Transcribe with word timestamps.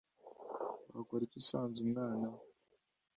wakora 0.95 1.21
iki 1.25 1.37
usanze 1.41 1.77
umwana 1.85 2.27